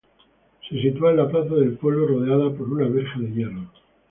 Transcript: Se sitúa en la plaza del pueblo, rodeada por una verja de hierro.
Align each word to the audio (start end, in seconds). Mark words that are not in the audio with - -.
Se 0.67 0.81
sitúa 0.81 1.11
en 1.11 1.17
la 1.17 1.29
plaza 1.29 1.53
del 1.53 1.77
pueblo, 1.77 2.07
rodeada 2.07 2.51
por 2.57 2.67
una 2.73 2.87
verja 2.87 3.19
de 3.19 3.31
hierro. 3.35 3.69